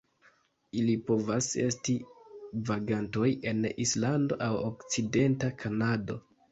[0.79, 1.95] Ili povas esti
[2.71, 6.23] vagantoj en Islando aŭ okcidenta Kanado.